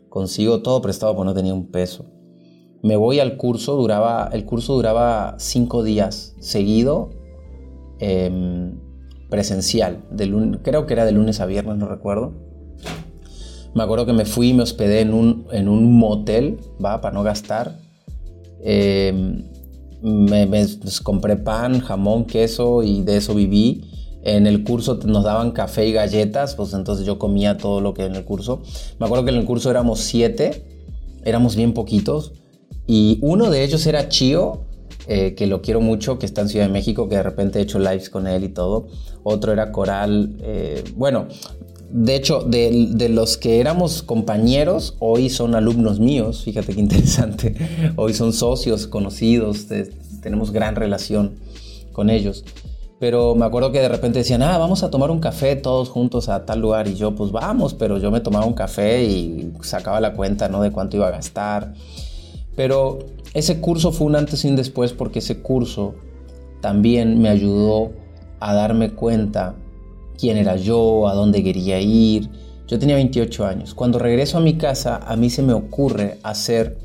Consigo 0.09 0.61
todo 0.61 0.83
prestado 0.83 1.15
porque 1.15 1.25
no 1.25 1.33
tenía 1.33 1.55
un 1.55 1.65
peso. 1.65 2.05
Me 2.83 2.97
voy 2.97 3.19
al 3.19 3.37
curso, 3.37 3.75
duraba, 3.75 4.29
el 4.33 4.45
curso 4.45 4.75
duraba 4.75 5.35
cinco 5.39 5.83
días 5.83 6.35
seguido. 6.39 7.11
Em, 7.99 8.77
presencial, 9.29 10.03
de 10.11 10.59
creo 10.61 10.85
que 10.85 10.93
era 10.93 11.05
de 11.05 11.11
lunes 11.11 11.39
a 11.39 11.45
viernes, 11.45 11.77
no 11.77 11.87
recuerdo. 11.87 12.33
Me 13.73 13.81
acuerdo 13.81 14.05
que 14.05 14.13
me 14.13 14.25
fui 14.25 14.49
y 14.49 14.53
me 14.53 14.61
hospedé 14.61 14.99
en 14.99 15.13
un, 15.13 15.47
en 15.51 15.69
un 15.69 15.97
motel, 15.97 16.59
¿va? 16.83 17.01
Para 17.01 17.15
no 17.15 17.23
gastar. 17.23 17.79
Em, 18.61 19.45
me, 20.03 20.45
pues, 20.47 21.01
compré 21.01 21.37
pan, 21.37 21.79
jamón, 21.79 22.25
queso 22.25 22.83
y 22.83 23.01
de 23.01 23.17
eso 23.17 23.33
viví. 23.33 23.89
En 24.23 24.45
el 24.45 24.63
curso 24.63 24.99
nos 25.05 25.23
daban 25.23 25.51
café 25.51 25.87
y 25.87 25.93
galletas, 25.93 26.55
pues 26.55 26.73
entonces 26.73 27.05
yo 27.05 27.17
comía 27.17 27.57
todo 27.57 27.81
lo 27.81 27.93
que 27.93 28.05
en 28.05 28.15
el 28.15 28.25
curso. 28.25 28.61
Me 28.99 29.05
acuerdo 29.05 29.25
que 29.25 29.31
en 29.31 29.37
el 29.37 29.45
curso 29.45 29.71
éramos 29.71 30.01
siete, 30.01 30.65
éramos 31.23 31.55
bien 31.55 31.73
poquitos. 31.73 32.42
Y 32.87 33.19
uno 33.21 33.49
de 33.49 33.63
ellos 33.63 33.85
era 33.87 34.09
Chio, 34.09 34.61
eh, 35.07 35.35
que 35.35 35.47
lo 35.47 35.61
quiero 35.61 35.81
mucho, 35.81 36.19
que 36.19 36.25
está 36.25 36.41
en 36.41 36.49
Ciudad 36.49 36.65
de 36.65 36.71
México, 36.71 37.09
que 37.09 37.15
de 37.15 37.23
repente 37.23 37.59
he 37.59 37.61
hecho 37.61 37.79
lives 37.79 38.09
con 38.09 38.27
él 38.27 38.43
y 38.43 38.49
todo. 38.49 38.87
Otro 39.23 39.51
era 39.51 39.71
Coral. 39.71 40.35
Eh, 40.41 40.83
bueno, 40.95 41.27
de 41.93 42.15
hecho, 42.15 42.39
de, 42.41 43.07
los 43.09 43.37
que 43.37 43.59
éramos 43.59 44.01
compañeros, 44.01 44.95
hoy 44.97 45.29
son 45.29 45.53
alumnos 45.53 45.99
míos, 45.99 46.43
fíjate 46.43 46.73
qué 46.73 46.79
interesante. 46.79 47.55
Hoy 47.97 48.15
son 48.15 48.33
socios, 48.33 48.87
conocidos, 48.87 49.67
tenemos 50.19 50.51
gran 50.51 50.75
relación 50.75 51.35
con 51.91 52.09
ellos. 52.09 52.45
Pero 52.99 53.35
me 53.35 53.45
acuerdo 53.45 53.71
que 53.71 53.79
de 53.79 53.89
repente 53.89 54.19
decían, 54.19 54.41
ah, 54.41 54.57
vamos 54.57 54.81
a 54.81 54.89
tomar 54.89 55.11
un 55.11 55.19
café 55.19 55.55
todos 55.55 55.89
juntos 55.89 56.29
a 56.29 56.45
tal 56.45 56.61
lugar. 56.61 56.87
Y 56.87 56.95
yo, 56.95 57.13
pues 57.13 57.31
vamos, 57.31 57.75
pero 57.75 57.99
yo 57.99 58.09
me 58.09 58.21
tomaba 58.21 58.45
un 58.45 58.53
café 58.53 59.03
y 59.03 59.51
sacaba 59.61 59.99
la 59.99 60.13
cuenta, 60.13 60.49
¿no? 60.49 60.61
De 60.63 60.71
cuánto 60.71 60.97
iba 60.97 61.07
a 61.09 61.11
gastar. 61.11 61.73
Pero 62.55 62.99
ese 63.33 63.59
curso 63.59 63.91
fue 63.91 64.07
un 64.07 64.15
antes 64.15 64.45
y 64.45 64.47
un 64.47 64.55
después 64.55 64.93
porque 64.93 65.19
ese 65.19 65.39
curso 65.39 65.95
también 66.61 67.21
me 67.21 67.29
ayudó 67.29 67.91
a 68.39 68.53
darme 68.53 68.91
cuenta 68.91 69.55
quién 70.17 70.37
era 70.37 70.55
yo, 70.55 71.07
a 71.07 71.13
dónde 71.13 71.43
quería 71.43 71.79
ir. 71.81 72.29
Yo 72.67 72.79
tenía 72.79 72.95
28 72.95 73.45
años. 73.45 73.73
Cuando 73.73 73.99
regreso 73.99 74.37
a 74.37 74.41
mi 74.41 74.57
casa, 74.57 74.97
a 74.97 75.15
mí 75.15 75.29
se 75.29 75.41
me 75.41 75.53
ocurre 75.53 76.19
hacer 76.23 76.77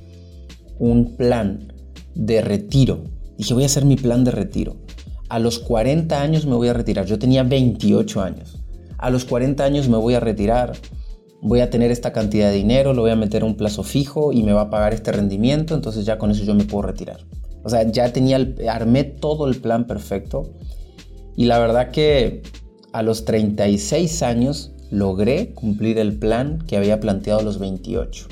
un 0.78 1.16
plan 1.16 1.72
de 2.14 2.40
retiro. 2.40 3.04
Dije, 3.36 3.54
voy 3.54 3.62
a 3.62 3.66
hacer 3.66 3.84
mi 3.84 3.96
plan 3.96 4.24
de 4.24 4.30
retiro. 4.30 4.76
A 5.28 5.38
los 5.38 5.58
40 5.58 6.20
años 6.20 6.46
me 6.46 6.56
voy 6.56 6.68
a 6.68 6.72
retirar. 6.72 7.06
Yo 7.06 7.18
tenía 7.18 7.42
28 7.42 8.20
años. 8.22 8.58
A 8.96 9.10
los 9.10 9.24
40 9.24 9.62
años 9.62 9.88
me 9.88 9.96
voy 9.96 10.14
a 10.14 10.20
retirar 10.20 10.72
voy 11.40 11.60
a 11.60 11.70
tener 11.70 11.90
esta 11.90 12.12
cantidad 12.12 12.50
de 12.50 12.56
dinero, 12.56 12.92
lo 12.92 13.02
voy 13.02 13.10
a 13.10 13.16
meter 13.16 13.42
a 13.42 13.44
un 13.46 13.56
plazo 13.56 13.82
fijo 13.82 14.32
y 14.32 14.42
me 14.42 14.52
va 14.52 14.62
a 14.62 14.70
pagar 14.70 14.94
este 14.94 15.12
rendimiento, 15.12 15.74
entonces 15.74 16.04
ya 16.04 16.18
con 16.18 16.30
eso 16.30 16.44
yo 16.44 16.54
me 16.54 16.64
puedo 16.64 16.82
retirar. 16.82 17.20
O 17.64 17.70
sea, 17.70 17.82
ya 17.90 18.12
tenía, 18.12 18.36
el, 18.36 18.56
armé 18.68 19.04
todo 19.04 19.48
el 19.48 19.60
plan 19.60 19.86
perfecto 19.86 20.54
y 21.36 21.44
la 21.44 21.58
verdad 21.58 21.90
que 21.90 22.42
a 22.92 23.02
los 23.02 23.24
36 23.24 24.22
años 24.22 24.72
logré 24.90 25.50
cumplir 25.50 25.98
el 25.98 26.18
plan 26.18 26.58
que 26.66 26.76
había 26.76 27.00
planteado 27.00 27.40
a 27.40 27.42
los 27.42 27.58
28. 27.58 28.26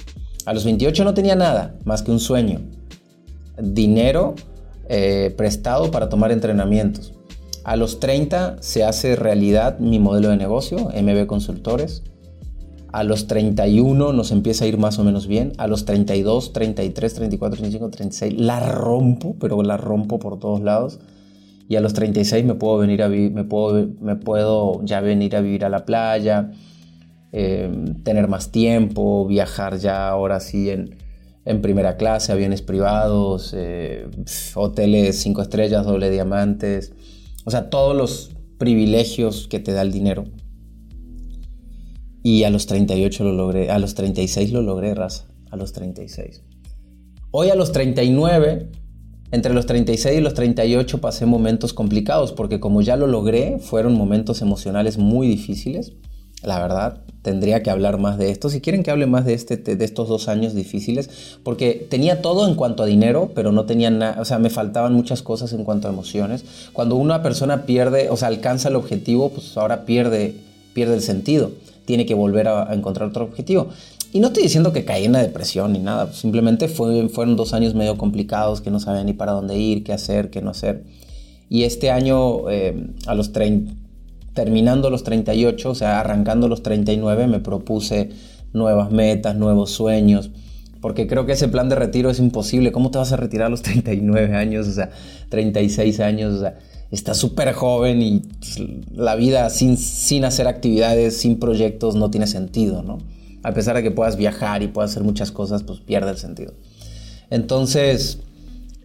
A 0.46 0.54
los 0.54 0.64
28 0.64 1.04
no 1.04 1.14
tenía 1.14 1.36
nada 1.36 1.76
más 1.84 2.02
que 2.02 2.10
un 2.10 2.20
sueño, 2.20 2.60
dinero 3.60 4.34
eh, 4.88 5.34
prestado 5.36 5.90
para 5.90 6.08
tomar 6.08 6.32
entrenamientos. 6.32 7.12
A 7.64 7.76
los 7.76 7.98
30 7.98 8.58
se 8.60 8.84
hace 8.84 9.16
realidad 9.16 9.80
mi 9.80 9.98
modelo 9.98 10.28
de 10.28 10.36
negocio, 10.36 10.90
MB 10.94 11.26
Consultores. 11.26 12.04
A 12.96 13.04
los 13.04 13.26
31 13.26 14.14
nos 14.14 14.32
empieza 14.32 14.64
a 14.64 14.68
ir 14.68 14.78
más 14.78 14.98
o 14.98 15.04
menos 15.04 15.26
bien. 15.26 15.52
A 15.58 15.66
los 15.66 15.84
32, 15.84 16.54
33, 16.54 17.12
34, 17.12 17.58
35, 17.58 17.90
36 17.90 18.40
la 18.40 18.58
rompo, 18.58 19.36
pero 19.38 19.62
la 19.62 19.76
rompo 19.76 20.18
por 20.18 20.38
todos 20.38 20.62
lados. 20.62 20.98
Y 21.68 21.76
a 21.76 21.82
los 21.82 21.92
36 21.92 22.46
me 22.46 22.54
puedo 22.54 22.78
venir 22.78 23.02
a 23.02 23.10
me 23.10 23.44
puedo, 23.44 23.86
me 24.00 24.16
puedo 24.16 24.82
ya 24.82 25.02
venir 25.02 25.36
a 25.36 25.42
vivir 25.42 25.66
a 25.66 25.68
la 25.68 25.84
playa, 25.84 26.52
em, 27.32 28.02
tener 28.02 28.28
más 28.28 28.50
tiempo, 28.50 29.26
viajar 29.26 29.76
ya 29.76 30.08
ahora 30.08 30.40
sí 30.40 30.70
en, 30.70 30.96
en 31.44 31.60
primera 31.60 31.98
clase, 31.98 32.32
aviones 32.32 32.62
privados, 32.62 33.52
eh, 33.54 34.08
hoteles 34.54 35.20
5 35.20 35.42
estrellas, 35.42 35.84
doble 35.84 36.08
diamantes. 36.08 36.94
O 37.44 37.50
sea, 37.50 37.68
todos 37.68 37.94
los 37.94 38.30
privilegios 38.56 39.48
que 39.48 39.60
te 39.60 39.72
da 39.72 39.82
el 39.82 39.92
dinero. 39.92 40.24
Y 42.26 42.42
a 42.42 42.50
los 42.50 42.66
38 42.66 43.22
lo 43.22 43.30
logré, 43.30 43.70
a 43.70 43.78
los 43.78 43.94
36 43.94 44.50
lo 44.50 44.60
logré, 44.60 44.96
raza, 44.96 45.26
a 45.52 45.56
los 45.56 45.72
36. 45.72 46.42
Hoy 47.30 47.50
a 47.50 47.54
los 47.54 47.70
39, 47.70 48.68
entre 49.30 49.54
los 49.54 49.64
36 49.66 50.18
y 50.18 50.20
los 50.20 50.34
38 50.34 51.00
pasé 51.00 51.24
momentos 51.24 51.72
complicados 51.72 52.32
porque 52.32 52.58
como 52.58 52.82
ya 52.82 52.96
lo 52.96 53.06
logré, 53.06 53.60
fueron 53.60 53.94
momentos 53.94 54.42
emocionales 54.42 54.98
muy 54.98 55.28
difíciles. 55.28 55.92
La 56.42 56.58
verdad, 56.58 57.04
tendría 57.22 57.62
que 57.62 57.70
hablar 57.70 57.96
más 58.00 58.18
de 58.18 58.32
esto. 58.32 58.50
Si 58.50 58.60
quieren 58.60 58.82
que 58.82 58.90
hable 58.90 59.06
más 59.06 59.24
de, 59.24 59.34
este, 59.34 59.56
de 59.56 59.84
estos 59.84 60.08
dos 60.08 60.26
años 60.26 60.52
difíciles, 60.52 61.38
porque 61.44 61.86
tenía 61.88 62.22
todo 62.22 62.48
en 62.48 62.56
cuanto 62.56 62.82
a 62.82 62.86
dinero, 62.86 63.30
pero 63.36 63.52
no 63.52 63.66
tenía 63.66 63.90
nada, 63.90 64.20
o 64.20 64.24
sea, 64.24 64.40
me 64.40 64.50
faltaban 64.50 64.94
muchas 64.94 65.22
cosas 65.22 65.52
en 65.52 65.62
cuanto 65.62 65.86
a 65.86 65.92
emociones. 65.92 66.44
Cuando 66.72 66.96
una 66.96 67.22
persona 67.22 67.66
pierde, 67.66 68.10
o 68.10 68.16
sea, 68.16 68.26
alcanza 68.26 68.68
el 68.68 68.74
objetivo, 68.74 69.28
pues 69.28 69.56
ahora 69.56 69.84
pierde, 69.84 70.34
pierde 70.74 70.96
el 70.96 71.02
sentido 71.02 71.52
tiene 71.86 72.04
que 72.04 72.14
volver 72.14 72.48
a, 72.48 72.74
encontrar 72.74 73.08
otro 73.08 73.24
objetivo. 73.24 73.68
Y 74.12 74.20
no 74.20 74.28
estoy 74.28 74.42
diciendo 74.42 74.72
que 74.72 74.84
caí 74.84 75.04
en 75.04 75.12
la 75.12 75.22
depresión 75.22 75.72
ni 75.72 75.78
nada, 75.78 76.12
simplemente 76.12 76.68
fue, 76.68 77.08
fueron 77.08 77.36
dos 77.36 77.54
años 77.54 77.74
medio 77.74 77.96
complicados 77.96 78.60
que 78.60 78.70
no 78.70 78.80
sabía 78.80 79.04
ni 79.04 79.12
para 79.12 79.32
dónde 79.32 79.56
ir, 79.58 79.84
qué 79.84 79.92
hacer, 79.92 80.30
qué 80.30 80.42
no 80.42 80.50
hacer. 80.50 80.84
Y 81.48 81.64
este 81.64 81.90
año, 81.90 82.50
eh, 82.50 82.88
a 83.06 83.14
los 83.14 83.30
terminando 84.34 84.90
los 84.90 85.04
38, 85.04 85.70
o 85.70 85.74
sea, 85.74 86.00
arrancando 86.00 86.48
los 86.48 86.62
39, 86.62 87.26
me 87.26 87.40
propuse 87.40 88.10
nuevas 88.52 88.90
metas, 88.90 89.36
nuevos 89.36 89.70
sueños, 89.70 90.30
porque 90.80 91.06
creo 91.06 91.24
que 91.26 91.32
ese 91.32 91.48
plan 91.48 91.68
de 91.68 91.74
retiro 91.74 92.10
es 92.10 92.18
imposible. 92.18 92.72
¿Cómo 92.72 92.90
te 92.90 92.98
vas 92.98 93.12
a 93.12 93.16
retirar 93.16 93.46
a 93.46 93.50
los 93.50 93.62
39 93.62 94.34
años, 94.34 94.66
o 94.68 94.72
sea, 94.72 94.90
36 95.30 96.00
años? 96.00 96.34
O 96.34 96.40
sea, 96.40 96.58
está 96.90 97.14
súper 97.14 97.52
joven 97.52 98.02
y 98.02 98.22
la 98.94 99.16
vida 99.16 99.50
sin, 99.50 99.76
sin 99.76 100.24
hacer 100.24 100.46
actividades, 100.46 101.16
sin 101.16 101.38
proyectos, 101.38 101.96
no 101.96 102.10
tiene 102.10 102.26
sentido, 102.26 102.82
¿no? 102.82 102.98
A 103.42 103.52
pesar 103.52 103.76
de 103.76 103.82
que 103.82 103.90
puedas 103.90 104.16
viajar 104.16 104.62
y 104.62 104.68
puedas 104.68 104.92
hacer 104.92 105.04
muchas 105.04 105.30
cosas, 105.30 105.62
pues 105.62 105.80
pierde 105.80 106.10
el 106.10 106.18
sentido. 106.18 106.52
Entonces, 107.30 108.20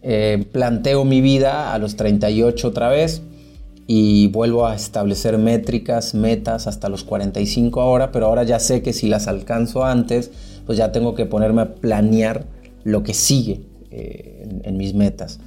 eh, 0.02 0.46
planteo 0.50 1.04
mi 1.04 1.20
vida 1.20 1.72
a 1.72 1.78
los 1.78 1.96
38 1.96 2.68
otra 2.68 2.88
vez 2.88 3.22
y 3.86 4.28
vuelvo 4.28 4.66
a 4.66 4.74
establecer 4.74 5.38
métricas, 5.38 6.14
metas 6.14 6.66
hasta 6.66 6.88
los 6.88 7.04
45 7.04 7.80
ahora, 7.80 8.10
pero 8.12 8.26
ahora 8.26 8.42
ya 8.42 8.58
sé 8.58 8.82
que 8.82 8.92
si 8.92 9.08
las 9.08 9.28
alcanzo 9.28 9.84
antes, 9.84 10.30
pues 10.66 10.78
ya 10.78 10.92
tengo 10.92 11.14
que 11.14 11.26
ponerme 11.26 11.62
a 11.62 11.74
planear 11.74 12.46
lo 12.84 13.02
que 13.02 13.14
sigue 13.14 13.62
eh, 13.90 14.60
en 14.64 14.76
mis 14.76 14.94
metas. 14.94 15.40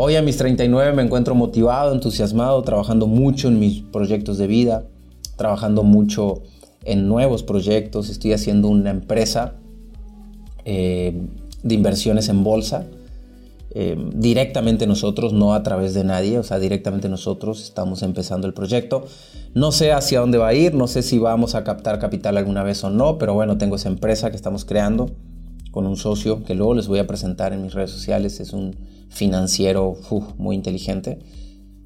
Hoy 0.00 0.14
a 0.14 0.22
mis 0.22 0.36
39 0.36 0.92
me 0.92 1.02
encuentro 1.02 1.34
motivado, 1.34 1.92
entusiasmado, 1.92 2.62
trabajando 2.62 3.08
mucho 3.08 3.48
en 3.48 3.58
mis 3.58 3.80
proyectos 3.80 4.38
de 4.38 4.46
vida, 4.46 4.84
trabajando 5.34 5.82
mucho 5.82 6.42
en 6.84 7.08
nuevos 7.08 7.42
proyectos. 7.42 8.08
Estoy 8.08 8.32
haciendo 8.32 8.68
una 8.68 8.90
empresa 8.90 9.54
eh, 10.64 11.20
de 11.64 11.74
inversiones 11.74 12.28
en 12.28 12.44
bolsa. 12.44 12.86
Eh, 13.72 13.96
directamente 14.14 14.86
nosotros, 14.86 15.32
no 15.32 15.52
a 15.52 15.64
través 15.64 15.94
de 15.94 16.04
nadie, 16.04 16.38
o 16.38 16.44
sea, 16.44 16.60
directamente 16.60 17.08
nosotros 17.08 17.60
estamos 17.60 18.04
empezando 18.04 18.46
el 18.46 18.54
proyecto. 18.54 19.04
No 19.54 19.72
sé 19.72 19.90
hacia 19.90 20.20
dónde 20.20 20.38
va 20.38 20.46
a 20.46 20.54
ir, 20.54 20.74
no 20.74 20.86
sé 20.86 21.02
si 21.02 21.18
vamos 21.18 21.56
a 21.56 21.64
captar 21.64 21.98
capital 21.98 22.36
alguna 22.36 22.62
vez 22.62 22.84
o 22.84 22.90
no, 22.90 23.18
pero 23.18 23.34
bueno, 23.34 23.58
tengo 23.58 23.74
esa 23.74 23.88
empresa 23.88 24.30
que 24.30 24.36
estamos 24.36 24.64
creando 24.64 25.10
con 25.78 25.86
un 25.86 25.96
socio 25.96 26.42
que 26.42 26.56
luego 26.56 26.74
les 26.74 26.88
voy 26.88 26.98
a 26.98 27.06
presentar 27.06 27.52
en 27.52 27.62
mis 27.62 27.72
redes 27.72 27.92
sociales. 27.92 28.40
Es 28.40 28.52
un 28.52 28.74
financiero 29.10 29.96
muy 30.36 30.56
inteligente. 30.56 31.20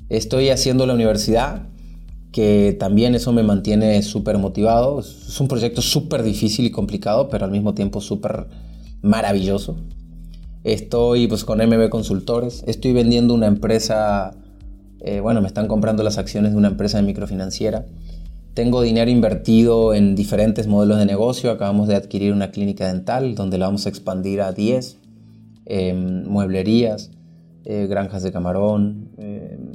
Estoy 0.09 0.49
haciendo 0.49 0.87
la 0.87 0.95
universidad, 0.95 1.67
que 2.33 2.75
también 2.81 3.15
eso 3.15 3.35
me 3.35 3.43
mantiene 3.43 4.03
súper 4.03 4.39
motivado. 4.39 5.01
Es 5.01 5.39
un 5.39 5.47
proyecto 5.47 5.83
súper 5.83 6.23
difícil 6.23 6.65
y 6.65 6.71
complicado, 6.71 7.29
pero 7.29 7.45
al 7.45 7.51
mismo 7.51 7.75
tiempo 7.75 8.01
súper 8.01 8.47
maravilloso. 9.03 9.77
Estoy 10.65 11.29
pues 11.29 11.45
con 11.45 11.59
MB 11.59 11.91
Consultores. 11.91 12.65
Estoy 12.67 12.95
vendiendo 12.95 13.35
una 13.35 13.47
empresa, 13.47 14.31
eh, 15.01 15.21
bueno, 15.21 15.43
me 15.43 15.49
están 15.49 15.69
comprando 15.69 16.03
las 16.03 16.17
acciones 16.17 16.53
de 16.53 16.57
una 16.57 16.69
empresa 16.69 16.97
de 16.97 17.03
microfinanciera. 17.03 17.85
Tengo 18.55 18.83
dinero 18.83 19.11
invertido 19.11 19.95
en 19.95 20.15
diferentes 20.15 20.67
modelos 20.67 20.99
de 20.99 21.07
negocio. 21.07 21.51
Acabamos 21.51 21.89
de 21.89 21.95
adquirir 21.95 22.33
una 22.33 22.51
clínica 22.51 22.87
dental 22.87 23.35
donde 23.35 23.57
la 23.57 23.67
vamos 23.67 23.87
a 23.87 23.89
expandir 23.89 24.43
a 24.43 24.53
10. 24.53 24.99
Em, 25.65 26.25
mueblerías, 26.27 27.13
eh, 27.65 27.87
granjas 27.89 28.23
de 28.23 28.31
camarón, 28.31 29.11
em, 29.17 29.73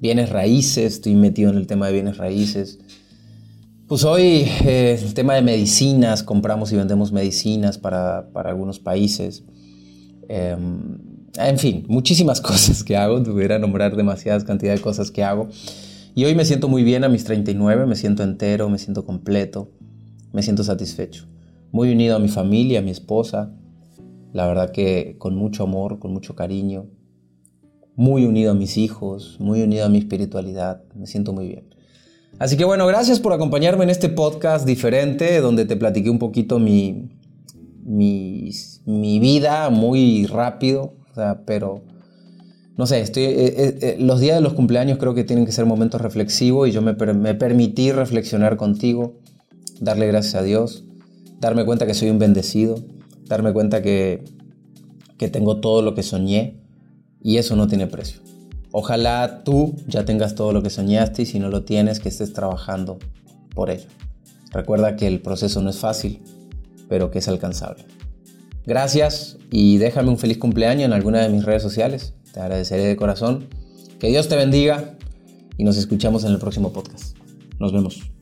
bienes 0.00 0.30
raíces. 0.30 0.94
Estoy 0.94 1.16
metido 1.16 1.50
en 1.50 1.58
el 1.58 1.66
tema 1.66 1.88
de 1.88 1.92
bienes 1.92 2.16
raíces. 2.16 2.78
Pues 3.88 4.04
hoy 4.04 4.46
eh, 4.64 4.98
el 5.02 5.12
tema 5.12 5.34
de 5.34 5.42
medicinas, 5.42 6.22
compramos 6.22 6.72
y 6.72 6.76
vendemos 6.76 7.12
medicinas 7.12 7.76
para, 7.76 8.30
para 8.32 8.48
algunos 8.48 8.78
países. 8.78 9.44
Em, 10.30 10.96
en 11.36 11.58
fin, 11.58 11.84
muchísimas 11.88 12.40
cosas 12.40 12.84
que 12.84 12.96
hago, 12.96 13.22
tuviera 13.22 13.58
nombrar 13.58 13.96
demasiadas 13.96 14.44
cantidades 14.44 14.80
de 14.80 14.84
cosas 14.84 15.10
que 15.10 15.22
hago. 15.22 15.50
Y 16.16 16.24
hoy 16.24 16.36
me 16.36 16.44
siento 16.44 16.68
muy 16.68 16.84
bien 16.84 17.02
a 17.02 17.08
mis 17.08 17.24
39, 17.24 17.86
me 17.86 17.96
siento 17.96 18.22
entero, 18.22 18.68
me 18.68 18.78
siento 18.78 19.04
completo, 19.04 19.72
me 20.32 20.42
siento 20.42 20.62
satisfecho. 20.62 21.26
Muy 21.72 21.90
unido 21.90 22.14
a 22.14 22.20
mi 22.20 22.28
familia, 22.28 22.78
a 22.78 22.82
mi 22.82 22.92
esposa, 22.92 23.52
la 24.32 24.46
verdad 24.46 24.70
que 24.70 25.16
con 25.18 25.34
mucho 25.34 25.64
amor, 25.64 25.98
con 25.98 26.12
mucho 26.12 26.36
cariño. 26.36 26.86
Muy 27.96 28.24
unido 28.24 28.52
a 28.52 28.54
mis 28.54 28.76
hijos, 28.76 29.38
muy 29.40 29.62
unido 29.62 29.86
a 29.86 29.88
mi 29.88 29.98
espiritualidad, 29.98 30.84
me 30.94 31.08
siento 31.08 31.32
muy 31.32 31.48
bien. 31.48 31.74
Así 32.38 32.56
que 32.56 32.64
bueno, 32.64 32.86
gracias 32.86 33.18
por 33.18 33.32
acompañarme 33.32 33.82
en 33.82 33.90
este 33.90 34.08
podcast 34.08 34.66
diferente 34.66 35.40
donde 35.40 35.64
te 35.64 35.76
platiqué 35.76 36.10
un 36.10 36.18
poquito 36.20 36.60
mi, 36.60 37.08
mi, 37.84 39.18
vida 39.18 39.68
muy 39.70 40.26
rápido, 40.26 40.94
pero 41.44 41.82
no 42.76 42.86
sé, 42.86 43.00
eh, 43.00 43.08
eh, 43.16 43.78
eh, 43.80 43.96
los 44.00 44.18
días 44.18 44.36
de 44.36 44.40
los 44.40 44.54
cumpleaños 44.54 44.98
creo 44.98 45.14
que 45.14 45.22
tienen 45.22 45.46
que 45.46 45.52
ser 45.52 45.64
momentos 45.64 46.00
reflexivos 46.00 46.68
y 46.68 46.72
yo 46.72 46.82
me, 46.82 46.94
me 46.94 47.34
permití 47.34 47.92
reflexionar 47.92 48.56
contigo, 48.56 49.14
darle 49.80 50.08
gracias 50.08 50.34
a 50.34 50.42
Dios, 50.42 50.84
darme 51.38 51.64
cuenta 51.64 51.86
que 51.86 51.94
soy 51.94 52.10
un 52.10 52.18
bendecido, 52.18 52.82
darme 53.26 53.52
cuenta 53.52 53.80
que, 53.80 54.24
que 55.18 55.28
tengo 55.28 55.60
todo 55.60 55.82
lo 55.82 55.94
que 55.94 56.02
soñé 56.02 56.56
y 57.22 57.36
eso 57.36 57.54
no 57.54 57.68
tiene 57.68 57.86
precio. 57.86 58.20
Ojalá 58.72 59.44
tú 59.44 59.76
ya 59.86 60.04
tengas 60.04 60.34
todo 60.34 60.52
lo 60.52 60.60
que 60.64 60.70
soñaste 60.70 61.22
y 61.22 61.26
si 61.26 61.38
no 61.38 61.50
lo 61.50 61.62
tienes, 61.62 62.00
que 62.00 62.08
estés 62.08 62.32
trabajando 62.32 62.98
por 63.54 63.70
ello. 63.70 63.86
Recuerda 64.50 64.96
que 64.96 65.06
el 65.06 65.20
proceso 65.20 65.62
no 65.62 65.70
es 65.70 65.78
fácil, 65.78 66.22
pero 66.88 67.12
que 67.12 67.20
es 67.20 67.28
alcanzable. 67.28 67.84
Gracias 68.66 69.38
y 69.52 69.78
déjame 69.78 70.08
un 70.08 70.18
feliz 70.18 70.38
cumpleaños 70.38 70.86
en 70.86 70.92
alguna 70.92 71.20
de 71.20 71.28
mis 71.28 71.44
redes 71.44 71.62
sociales. 71.62 72.14
Te 72.34 72.40
agradeceré 72.40 72.84
de 72.84 72.96
corazón. 72.96 73.46
Que 74.00 74.08
Dios 74.08 74.28
te 74.28 74.34
bendiga 74.34 74.96
y 75.56 75.62
nos 75.62 75.76
escuchamos 75.76 76.24
en 76.24 76.32
el 76.32 76.38
próximo 76.40 76.72
podcast. 76.72 77.16
Nos 77.60 77.72
vemos. 77.72 78.13